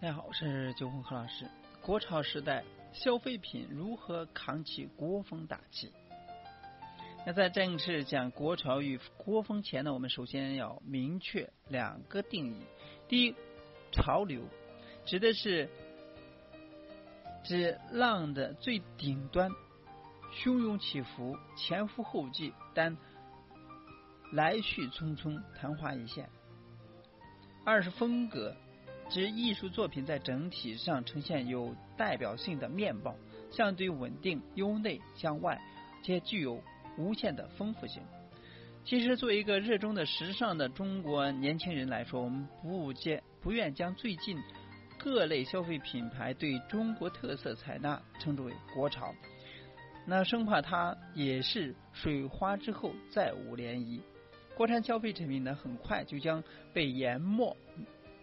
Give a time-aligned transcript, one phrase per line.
[0.00, 1.44] 大家好，我是九红何老师。
[1.82, 2.62] 国潮时代，
[2.92, 5.92] 消费品如何扛起国风大旗？
[7.26, 12.64] 那在正式讲国潮与国风前呢，我们首先要明确两个定义。
[13.08, 13.34] 第一，
[13.90, 14.44] 潮流
[15.04, 15.68] 指的是
[17.42, 19.50] 指浪的最顶端，
[20.32, 22.96] 汹涌起伏，前赴后继，但
[24.30, 26.30] 来去匆匆，昙花一现。
[27.64, 28.54] 二是风格，
[29.08, 33.14] 指艺术作品在整体上呈现有代表性的面貌，
[33.50, 35.58] 相对稳定，由内向外，
[36.02, 36.62] 且具有
[36.98, 38.02] 无限的丰富性。
[38.84, 44.38] 其实，作为一个热衷的时尚的中国年轻人来说，我们不接不愿将最近
[44.98, 49.14] 各类消费品牌对中国特色采纳称之为国潮，
[50.06, 54.00] 那生怕它也是水花之后再无涟漪。
[54.54, 56.42] 国产消费产品呢，很快就将
[56.74, 57.56] 被淹没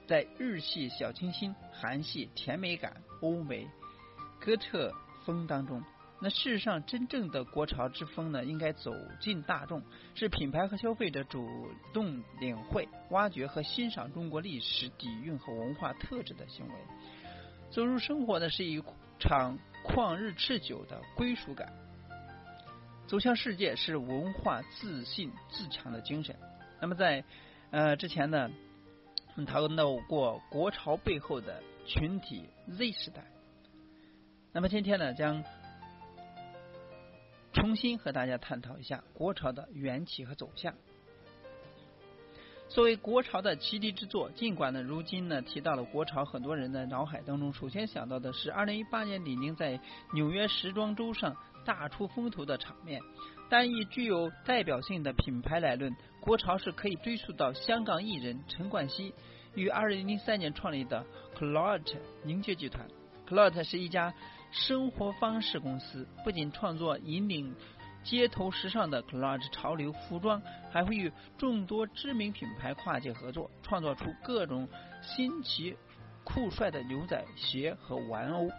[0.08, 3.68] 在日系小清新、韩系甜美感、欧美
[4.40, 4.94] 哥特
[5.26, 5.84] 风当中。
[6.22, 9.84] 那事实上，真正的国潮之风呢，应该走进大众，
[10.16, 11.48] 是品牌和消费者主
[11.94, 16.74] 动领会、挖掘和欣赏中国历史底蕴和文化特质的行为。
[17.70, 18.82] 走入生活呢，是一
[19.20, 21.74] 场旷日持久的归属感。
[23.08, 26.36] 走向世界是文化自信自强的精神。
[26.80, 27.24] 那么在
[27.72, 28.50] 呃之前呢，
[29.36, 33.22] 我们讨论到过国潮背后的群体 Z 时代。
[34.54, 35.44] 那么今天呢，将
[37.52, 40.74] 重新和大家探讨一下国潮的缘起和走向。
[42.70, 49.82] 作为国潮的起底之作，尽管呢，如今呢提到了国潮，很多人的脑海当中首先想到的是二零一八年李宁在
[50.14, 51.36] 纽约时装周上。
[51.66, 53.02] 大出风头的场面，
[53.50, 59.14] 但以具有代表性的品牌来论，国潮是可以追溯到香港艺人陈冠希
[59.56, 62.88] 于二零零三年创立的 c l o t 凝结集团。
[63.28, 64.14] c l o t 是一家
[64.52, 67.56] 生活方式公司，不仅创作引领
[68.04, 70.40] 街头时尚的 c l o t 潮流服装，
[70.72, 74.70] 还会与众多知名品牌跨界合作，创作出各种
[75.02, 75.76] 新奇
[76.24, 78.52] 酷帅的牛仔鞋和玩偶。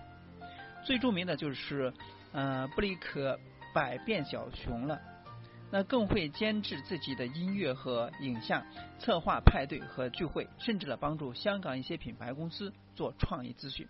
[0.84, 1.92] 最著名的就是。
[2.32, 3.38] 呃，布里克
[3.74, 5.00] 百变小熊了，
[5.70, 8.64] 那更会监制自己的音乐和影像，
[8.98, 13.86] 策划派对和聚会，甚至呢帮助香港一些品牌公司做创意咨询。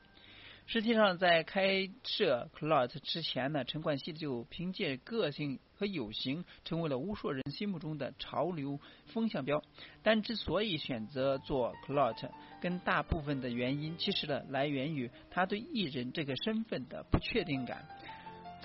[0.68, 9.62] 实际上，在开设 c l o t 之前呢，陈冠希就凭借个性和有型，成为了无数人心目中的潮流风向标。
[10.02, 12.28] 但之所以选择做 c l o t
[12.60, 17.86] 跟大部分的原因，其实呢来源于他对艺人这个身份的不确定感。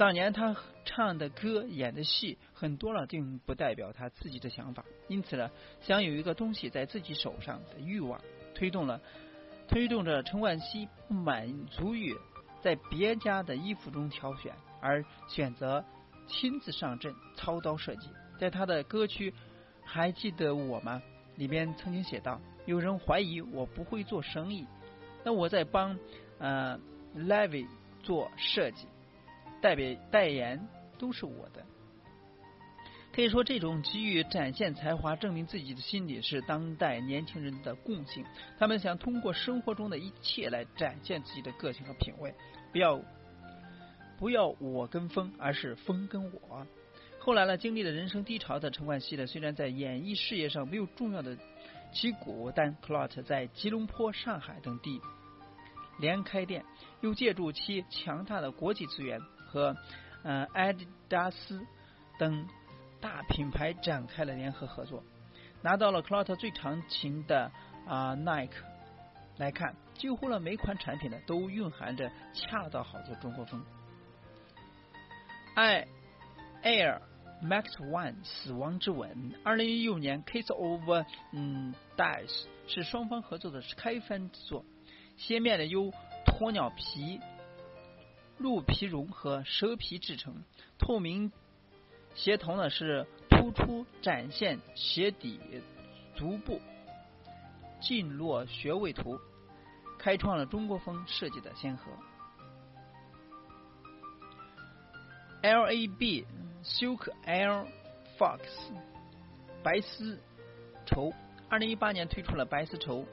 [0.01, 4.83] 当年他唱的歌、演的戏很多了，并不代表他自己的想法。
[5.07, 8.19] 因此呢，想有一个东西在自己手上的欲望，
[8.55, 8.99] 推动了
[9.67, 12.15] 推动着陈冠希不满足于
[12.63, 15.85] 在别家的衣服中挑选，而选择
[16.25, 18.09] 亲自上阵操刀设计。
[18.39, 19.29] 在他的歌曲
[19.85, 20.99] 《还记得我吗》
[21.39, 24.65] 里边曾经写道：“有人怀疑我不会做生意，
[25.23, 25.95] 那我在帮
[26.39, 26.79] 呃
[27.15, 27.67] Levi
[28.01, 28.87] 做设计。”
[29.61, 30.67] 代表代言
[30.97, 31.63] 都是我的，
[33.13, 38.25] 可以说这种急于展现才华、证明自己的心理是当代年轻人的共性。
[38.57, 42.33] 他们想通过生活中的一切来展现自己的个性和品味，
[42.71, 43.01] 不要
[44.17, 46.65] 不要我跟风，而是风跟我。
[47.19, 51.37] 后来呢，经历了人生低潮的陈冠希呢，虽然在演艺事业上没有重要的
[51.93, 54.99] 旗鼓，但 c l o t 在吉隆坡、上海等地
[55.99, 56.65] 连开店，
[57.01, 59.21] 又借助其强大的国际资源。
[59.51, 59.75] 和
[60.23, 61.61] 呃阿迪达斯
[62.17, 62.47] 等
[63.01, 65.03] 大品牌展开了联合合作，
[65.61, 67.51] 拿到了 c l o t 最长情的
[67.85, 68.63] 啊 Nike
[69.37, 73.61] 来看，几乎了每款产品呢都蕴含着恰到好处的中国风。
[75.55, 75.85] i
[76.63, 77.01] Air
[77.43, 84.63] Max One 死亡之吻，二零一六年 Kiss Over 嗯 Dice 是双方合作的开翻之作，
[85.17, 85.91] 鞋面呢由
[86.25, 87.19] 鸵鸟皮。
[88.41, 90.43] 鹿皮绒和蛇皮制成，
[90.79, 91.31] 透明
[92.15, 95.39] 鞋头呢是突出展现鞋底
[96.15, 96.59] 足部
[97.79, 99.19] 进落穴位图，
[99.99, 101.91] 开创了中国风设计的先河。
[105.41, 106.25] L A B
[106.63, 107.67] Silk Air
[108.17, 108.39] Fox
[109.63, 110.19] 白丝
[110.85, 111.13] 绸，
[111.49, 113.05] 二零一八年推出了白丝绸，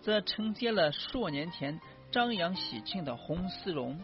[0.00, 1.80] 则承接了数年前
[2.10, 4.00] 张扬喜庆的红丝绒。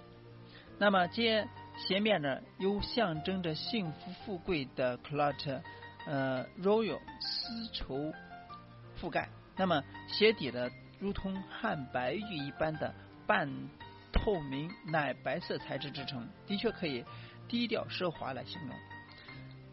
[0.80, 5.60] 那么，接鞋面呢，由象征着幸福富贵的 c l o t
[6.06, 8.14] 呃 Royal 丝绸
[9.00, 9.28] 覆盖。
[9.56, 10.70] 那么鞋底的
[11.00, 12.94] 如同汉白玉一般的
[13.26, 13.50] 半
[14.12, 17.04] 透明奶白色材质制成，的确可以
[17.48, 18.76] 低调奢华来形容。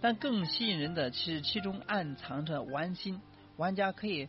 [0.01, 3.21] 但更吸引人的是其中暗藏着玩心，
[3.57, 4.27] 玩家可以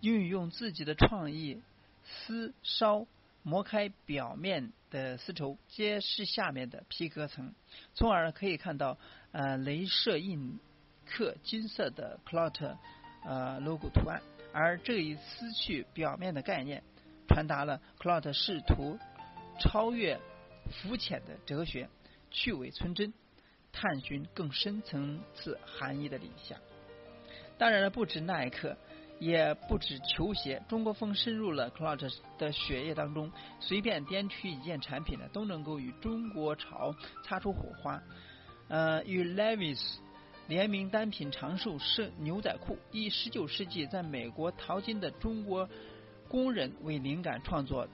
[0.00, 1.62] 运用自己的创意，
[2.02, 3.06] 丝烧
[3.48, 7.54] 磨开表面的丝绸，揭示下面的皮革层，
[7.94, 8.98] 从而可以看到
[9.32, 10.60] 呃镭射印
[11.06, 12.76] 刻金色的 Clout
[13.24, 14.20] 呃 logo 图案。
[14.52, 16.82] 而这一撕去表面的概念，
[17.26, 18.98] 传达了 Clout 试图
[19.58, 20.20] 超越
[20.70, 21.88] 肤浅的哲学，
[22.30, 23.14] 去伪存真。
[23.70, 26.58] 探寻更深层次含义的理想。
[27.58, 28.76] 当然了，不止耐克，
[29.18, 33.30] 也不止球鞋，中国风深入了 Cloud 的血液当中。
[33.60, 36.94] 随便点取一件产品呢，都能够与中国潮
[37.24, 38.00] 擦出火花。
[38.68, 39.80] 呃，与 Levi's
[40.46, 45.68] 联名单品长寿是牛仔裤，以十九世纪在美国淘金的中国
[46.28, 47.88] 工人为灵感创作，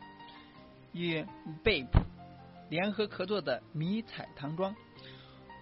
[0.93, 1.25] 与
[1.65, 1.87] Bape
[2.69, 4.75] 联合合作的迷彩唐装。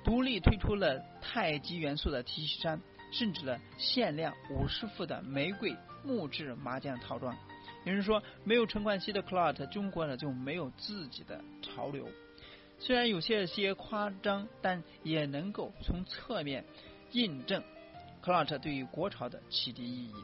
[0.05, 2.81] 独立推出了太极元素的 T 恤衫，
[3.13, 7.37] 甚至了限量五十副的玫瑰木质麻将套装。
[7.85, 12.09] 有人说，没有陈冠希的 Clout，中国呢就没有自己的潮流。
[12.79, 16.65] 虽然有些些夸张，但也能够从侧面
[17.13, 17.63] 印证
[18.23, 20.15] Clout 对于国潮的启迪意义。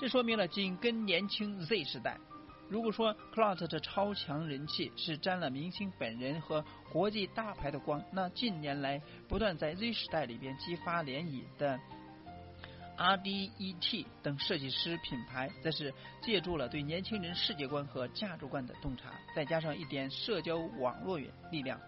[0.00, 2.18] 这说明了紧跟年轻 Z 时代。
[2.70, 11.80] 如果说 Clout 的超强人气是沾了明星本人和国际大牌的光，那近年来不断在 Z 时代里边激发涟漪的
[12.96, 21.18] RDET 等设计师品牌，则是借助了对年轻人世界观和价值观的洞察，再加上一点社交网络
[21.50, 21.80] 力量。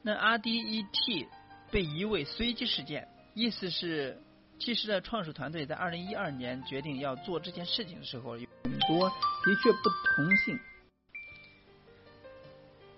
[0.00, 1.28] 那 RDET
[1.70, 4.22] 被誉为随机事件，意思是。
[4.58, 10.58] 其实呢，创始团队在二零一二年决定要做这件事情的时候，有很多的确不同性、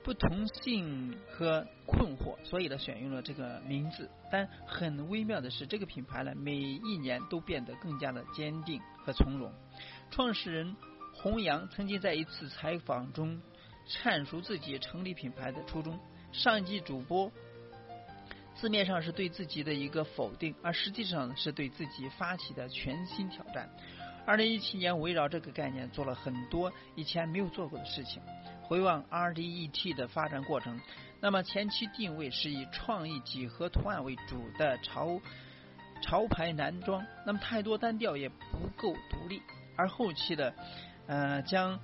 [0.02, 4.10] 不同性和困惑，所以呢，选用了这个名字。
[4.32, 9.52] 但很微妙的是，这个品牌呢，每一年都变得更加的坚定和从容。
[10.10, 10.74] 创始人
[11.12, 13.40] 洪阳曾经在一次采访中
[13.86, 16.00] 阐述自己成立品牌的初衷。
[16.32, 17.30] 上一季主播。
[18.60, 23.66] 字面上是对自己的一个否定，而实际上是对自己发起的全新挑战。
[24.26, 28.20] 二零一七年围绕这个概念做了很多以前没有做过的事情。
[28.60, 30.78] 回望 RDET 的发展过程，
[31.22, 35.18] 那么前期定位是以创意几何图案为主的潮
[36.02, 39.40] 潮牌男装，那么太多单调也不够独立。
[39.74, 40.54] 而后期的
[41.06, 41.80] 呃将。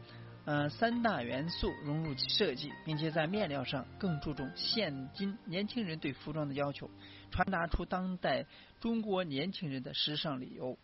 [0.47, 6.89] 呃，三大元素融入设计，并且在面料上更注重现今年轻人对服装的要求，
[7.33, 8.47] 传达出当代
[8.79, 10.79] 中国年轻人的时尚理由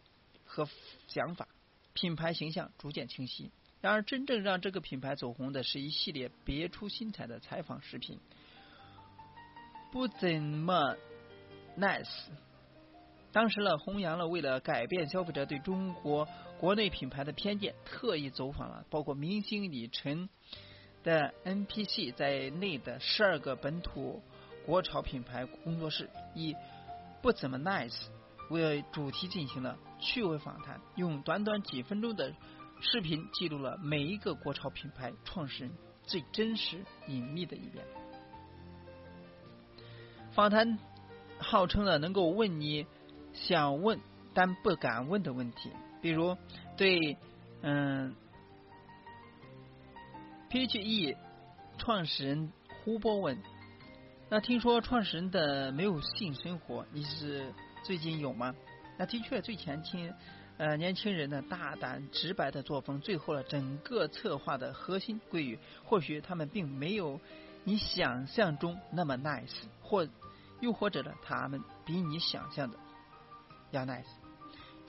[0.44, 0.68] 和
[1.06, 1.46] 想法，
[1.92, 3.52] 品牌形象逐渐清晰。
[3.80, 8.18] 然而，真正让这个品牌走红的是一系列别出心裁的采访视频，
[9.92, 10.96] 不怎么
[11.78, 12.10] nice。
[13.30, 16.28] 当时呢，弘扬了为了改变消费者对中国
[16.62, 20.28] 国内品牌的偏见，特意走访了包括明星李晨
[21.02, 24.22] 的 NPC 在内的十二个本土
[24.64, 26.54] 国潮品牌工作室，以
[27.20, 28.00] 不怎么 nice
[28.48, 32.32] 为主题进行了趣味访谈，用短短几分钟的
[32.80, 35.72] 视频记录了每一个国潮品牌创始人
[36.04, 37.84] 最真实隐秘的一面。
[40.30, 40.78] 访谈
[41.38, 42.86] 号称了能够问你。
[43.32, 43.98] 想问
[44.32, 45.70] 但不敢问的问题，
[46.02, 46.36] 比如
[46.76, 47.16] 对
[47.62, 48.14] 嗯
[50.50, 51.16] ，PHE
[51.78, 52.52] 创始人
[52.84, 53.38] 胡波问
[54.28, 57.54] ：“那听说创始人的没有性生活，你是
[57.84, 58.52] 最近有吗？”
[58.98, 60.12] 那的确，最前期
[60.58, 67.20] 呃年轻人的大胆直白的作风，最后了整个策划的核心归于，或许他们并没有
[67.62, 70.06] 你想象中那么 nice，或
[70.60, 72.76] 又或者呢，他们比你想象的。
[73.70, 74.04] 要 nice，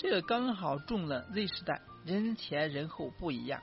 [0.04, 3.62] 这个刚好中了 Z 时代人前人后不一样，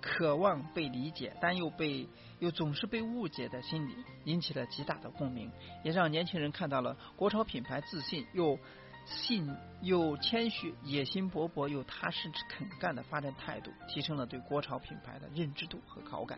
[0.00, 2.08] 渴望被理解，但又被
[2.40, 5.48] 又总是被误解的心理，引起了极大的共鸣，
[5.84, 8.58] 也让年轻人看到了国潮品牌自信又
[9.04, 9.48] 信
[9.80, 16.36] 又谦虚、野心勃勃又踏实肯干的发展态度，提升了对国潮品牌的认知度和好感。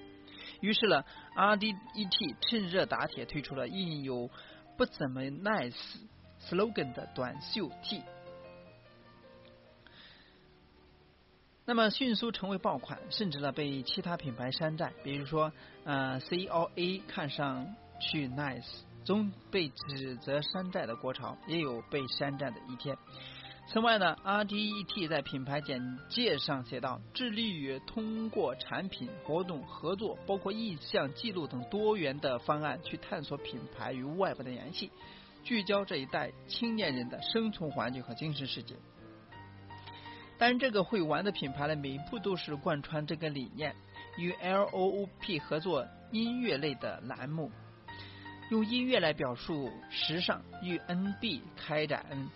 [0.61, 1.03] 于是呢
[1.35, 4.29] ，RDET 趁热打铁推出了印有
[4.77, 5.75] 不怎么 nice。
[6.51, 8.03] slogan 的短袖 T，
[11.65, 14.93] 那么迅速成为爆款，甚至呢被其他品牌山寨。
[15.05, 15.53] 比如说，
[15.85, 18.67] 呃，COA 看上去 nice，
[19.05, 22.97] 总被指责山寨的国潮，也有被山寨的一天。
[23.69, 34.91] 此外呢，RDET 在品牌简介上写道，致力于通过产品、活动、合作，包括意向记录等多元的方案，去探索品牌与外部的联系，
[35.45, 38.75] 聚焦这一代青年人的生存环境和精神世界。
[40.43, 43.77] 但这个会玩的品牌呢，每一步都是贯穿这个理念，
[44.19, 47.49] 与 LOOP 合作音乐类的栏目，
[48.51, 52.29] 用音乐来表述时尚，与 NB 开展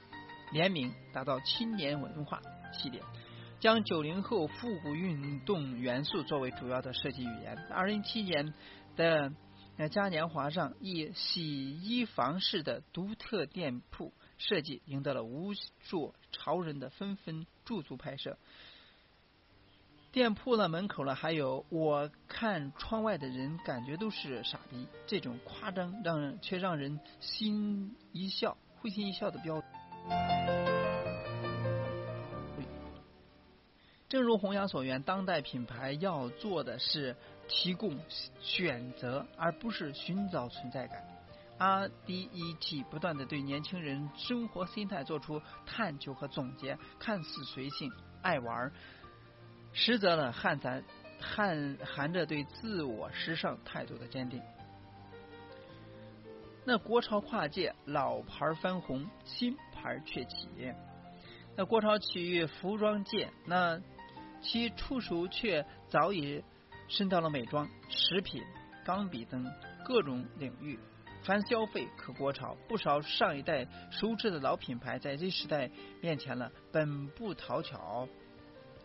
[0.52, 2.40] 联名，打造青年文化
[2.72, 3.02] 系列，
[3.58, 7.58] 将九零后复古运动元素作为主要的设计语言。
[7.72, 8.54] 二零一七年
[8.94, 9.32] 的
[9.90, 14.12] 嘉年华上，以洗衣房式的独特店铺。
[14.38, 18.38] 设计赢得了无数潮人的纷纷驻足拍摄。
[20.12, 29.62] 店铺的门口呢，还有我看窗外的人感觉都是傻逼，这种夸张让人却让人心一笑，会心一笑的标。
[34.08, 37.14] 正如弘扬所言，当代品牌要做的是
[37.48, 37.98] 提供
[38.40, 41.15] 选择，而不是寻找存在感。
[41.58, 47.90] RDET 不断的对年轻人生活心态做出探究和总结，看似随性
[48.22, 48.70] 爱玩，
[49.72, 50.82] 实则呢含在
[51.20, 54.42] 含含着对自我时尚态度的坚定。
[56.64, 60.48] 那国潮跨界，老牌翻红，新牌却起。
[61.56, 63.80] 那国潮起于服装界，那
[64.42, 66.44] 其触手却早已
[66.88, 68.42] 伸到了美妆、食品、
[68.84, 69.50] 钢笔等
[69.84, 70.78] 各种领域。
[71.26, 75.68] 凡消费可国潮，不少上一代熟知的老品牌在 Z 时代
[76.00, 78.08] 面前了，本不讨巧，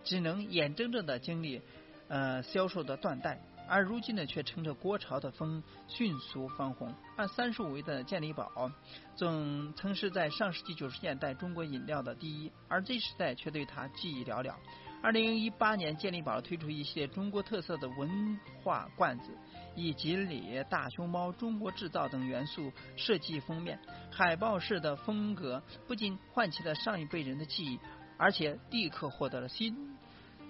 [0.04, 1.62] 只能眼睁睁的经历
[2.08, 6.92] 呃销售的断代，而如今呢，却乘着国潮的风迅速翻红。
[7.16, 8.72] 按三十五位的健力宝，
[9.16, 14.56] 总曾是在上世纪九十年代中国饮料的第一，而 Z 时代却对它记忆寥寥。
[15.04, 19.32] 二零一八年，健力宝推出一系列中国特色的文化罐子，
[19.76, 23.80] 以锦鲤、大熊猫、中国制造等元素设计封面，
[24.12, 27.80] 海报式的风格不仅唤起了上一辈人的记忆，
[28.16, 29.98] 而且立刻获得了新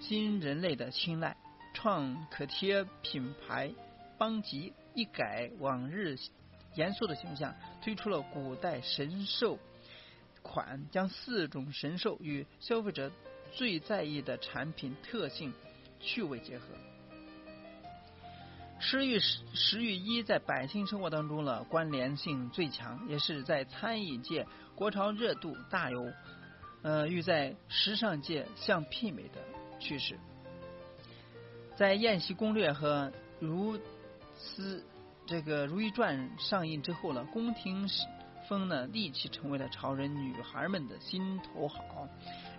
[0.00, 1.34] 新人类的青睐。
[1.72, 3.72] 创可贴品牌
[4.18, 6.18] 邦吉一改往日
[6.74, 9.58] 严肃的形象，推出了古代神兽
[10.42, 13.10] 款，将四种神兽与消费者。
[13.54, 15.52] 最在意的产品特性、
[16.00, 16.66] 趣味结合，
[18.80, 26.12] 食与食与衣在百姓生活当中了关联性最强，也是在餐饮界国潮热度大有
[26.82, 29.40] 呃欲在时尚界相媲美的
[29.78, 30.18] 趋势。
[31.76, 33.78] 在《宴席攻略》和《如
[34.36, 34.84] 斯
[35.26, 37.86] 这个如懿传》上映之后呢，宫廷
[38.48, 42.08] 风呢立即成为了潮人女孩们的心头好。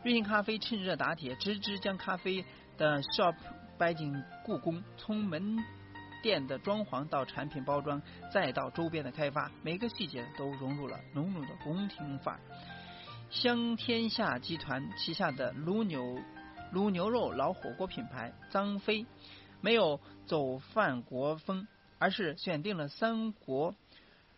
[0.04, 2.44] 瑞幸咖啡趁热打铁，直直将咖啡
[2.78, 3.36] 的 shop
[3.78, 5.58] 搬进故宫，从门
[6.22, 12.40] 店的装潢到产品包装，再到周边的开发，每个细节都融入了浓浓的宫廷范儿。
[13.30, 16.20] 香天下集团旗下的卤牛
[16.72, 19.06] 卤牛肉老火锅品牌张飞，
[19.60, 23.75] 没有走范国风，而是选定了三国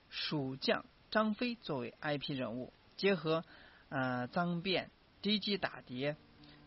[0.10, 3.44] 蜀将张飞作为 IP 人物，结合
[3.90, 4.88] 呃脏辫。
[5.28, 6.16] DJ 打碟，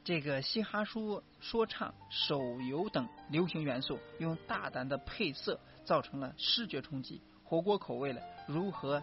[0.02, 7.20] 这个嘻哈说说唱、手游等流行元素，用大胆的配色造成了视觉冲击。
[7.44, 9.00] 火锅口味了，如何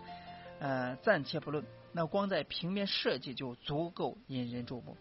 [0.60, 1.63] 呃暂且不论，
[1.94, 4.98] 那光在平面设计就足够引人注目。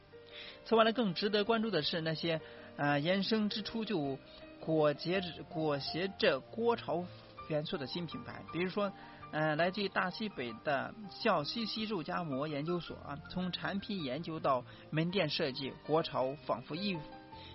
[0.64, 2.40] 此外呢，更值得关注的是那些
[2.76, 4.16] 呃延伸之初就
[4.60, 7.04] 裹挟着裹挟着国潮
[7.48, 8.92] 元素的新品牌，比如说。
[9.36, 16.96] 嗯，来自于大西北的笑嘻嘻肉夹馍研究所啊，从产品研究到门店设计，国潮仿佛一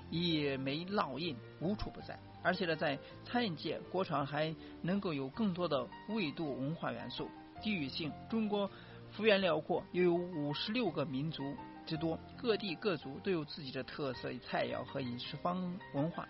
[0.10, 2.20] 一枚烙印，无处不在。
[2.44, 7.30] 而且呢，在餐饮界，国潮还能够有更多的味度文化元素、
[7.62, 8.12] 地域性。
[8.30, 8.70] 中国
[9.10, 11.56] 幅员辽阔，又有五十六个民族
[11.86, 16.28] 之多，各地各族都有自己的特色菜肴和饮食方文化。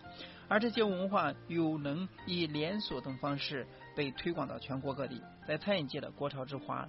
[0.50, 6.88] 而这些文化又能以连锁等方式被推广到全国各地，在餐饮界的国潮之花，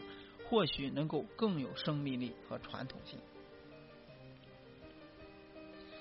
[0.48, 3.18] 或许能够更有生命力和传统性。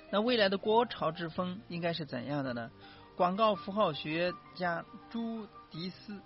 [0.10, 2.72] 那未来的国潮之风应该是怎样的呢？
[3.18, 6.18] 广告符号学家朱迪斯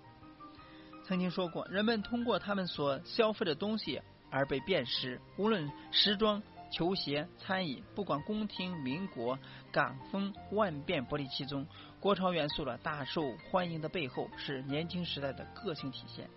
[1.02, 4.00] 曾经说过：“人们通过他们所消费的东西
[4.30, 6.40] 而被辨识，无论时装。”
[6.74, 9.38] 球鞋、餐饮，不管宫廷、民国、
[9.70, 11.64] 港风，万变不离其宗。
[12.00, 16.28] 国潮元素的大受欢迎的背后，是年轻时代的个性体现。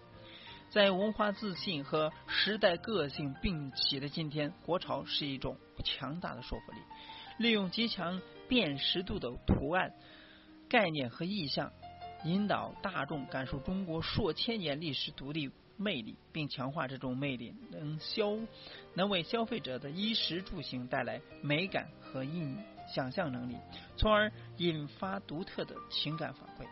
[0.70, 6.77] 在文化自信和时代个性并起的今天，国潮是一种强大的说服力，
[7.39, 9.91] 利用极强辨识度的图案、
[10.70, 11.72] 概念和意象，
[12.25, 18.38] 引导大众感受中国数千年历史独立魅力，并强化这种魅力，能消
[18.93, 22.57] 能为消费者的衣食住行带来美感和印
[22.88, 23.55] 想象能力，
[23.96, 26.67] 从而引发独特的情感反馈。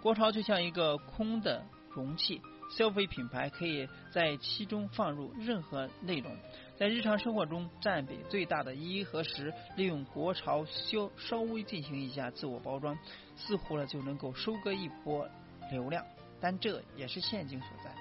[0.00, 2.40] 国潮就像一个空的容器。
[2.68, 6.36] 消费品牌可以在其中放入任何内容，
[6.76, 12.98] 在日常生活中占比最大的一和十，利用国潮稍稍微进行一下自我包装，
[13.36, 15.28] 似乎呢就能够收割一波
[15.70, 16.04] 流量，
[16.40, 17.95] 但这也是陷阱所在。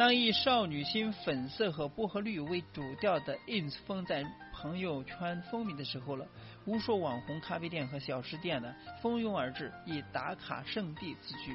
[0.00, 6.26] 当以少女心粉色和薄荷绿为主调的 ins 风在朋友圈风靡的时候了，
[6.64, 11.54] 无数网红咖啡店和小吃店呢蜂拥而至，以打卡圣地自居。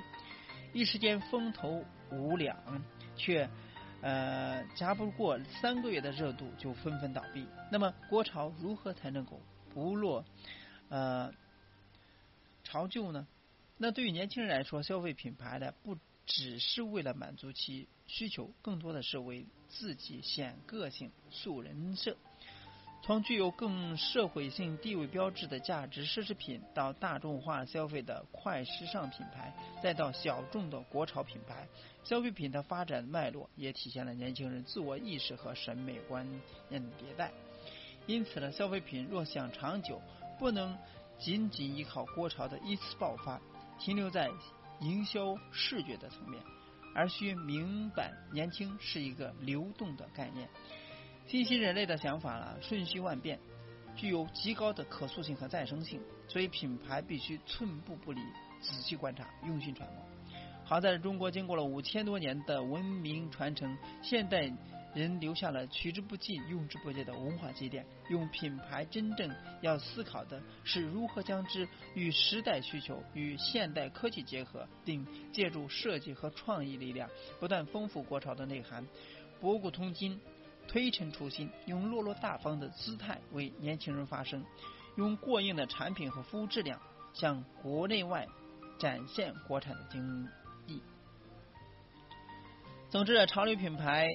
[0.74, 2.56] 一时间风头无两，
[3.16, 3.50] 却
[4.04, 7.48] 呃夹不过三个月的热度就纷纷倒闭。
[7.72, 9.42] 那么国潮如何才能够
[9.74, 10.24] 不落
[10.90, 11.34] 呃
[12.64, 13.26] 潮旧呢？
[13.80, 22.16] 那对于年轻人来说，消费品牌的不只是为了满足其需求，更多的是为自己显个性、塑人设。
[23.04, 29.54] 从具有更社会性地位标志的价值奢侈品，到大众化消费的快时尚品牌，
[29.84, 31.68] 再到小众的国潮品牌，
[32.04, 36.28] 消费品的发展脉络也体现了年轻人自我意识和审美观
[36.68, 37.32] 念的迭代。
[38.08, 40.02] 因此呢，消费品若想长久，
[40.40, 40.76] 不能
[41.20, 43.40] 仅仅依靠国潮的一次爆发，
[43.78, 44.32] 停留在
[44.80, 46.44] 营销视觉的层面，
[46.94, 50.50] 而需明白年轻是一个流动的概念。
[51.28, 53.40] 信息人类的想法呢，瞬息万变，
[53.96, 58.22] 具有极高的可塑性和再生性，所以品牌必须寸步不离，
[58.62, 60.06] 仔细观察，用心揣摩。
[60.64, 64.52] 好在中国经过了五千多年的文明传承，现代
[64.96, 67.86] 人留下了取之不尽、用之不竭的文化积淀。
[68.10, 69.30] 用品牌真正
[69.62, 78.88] 要思考的是如何将之与时代需求、与现代科技结合，并借助设计和创意力量，不断丰富国潮的内涵，
[79.40, 80.20] 博古通今。
[80.68, 84.44] 推陈出新，用落落大方的姿态为年轻人发声，
[84.96, 86.82] 用过硬的产品和服务质量
[87.14, 88.28] 向国内外
[88.80, 90.28] 展现国产的精
[90.66, 90.82] 益。
[92.90, 94.10] 总之，潮流品牌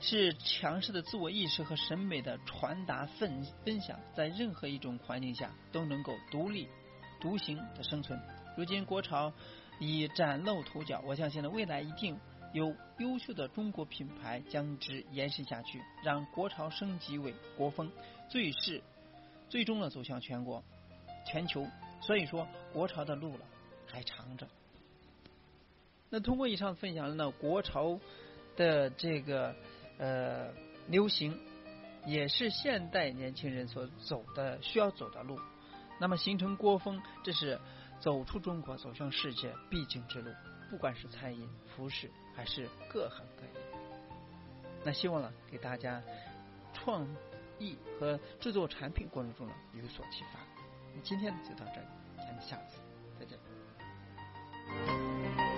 [0.00, 6.68] 是强势的自我意识和审美的传达分分享，在任何一种环境下都能够独立
[7.20, 8.20] 独行的生存。
[8.56, 9.32] 如今国潮
[9.78, 12.18] 已崭露头角，我相信呢，未来一定。
[12.52, 17.90] 有优秀的中国品牌将之延伸下去，让国潮升级为国风，
[18.28, 18.80] 最是
[19.48, 20.62] 最终呢走向全国、
[21.26, 21.66] 全球。
[22.00, 23.44] 所以说，国潮的路了
[23.90, 24.46] 还长着。
[26.10, 27.98] 那通过以上分享呢，国潮
[28.54, 29.56] 的这个
[29.98, 30.52] 呃
[30.88, 31.38] 流行，
[32.06, 35.38] 也是现代年轻人所走的需要走的路。
[36.00, 37.60] 那么形成国风，这是
[38.00, 40.30] 走出中国走向世界必经之路。
[40.70, 43.66] 不管是餐饮、服饰，还是各行各业，
[44.82, 46.02] 那希望呢，给大家
[46.72, 47.06] 创
[47.60, 50.40] 意和制作产品过程中呢有所启发。
[50.94, 52.93] 那今天就到这里，咱们下次。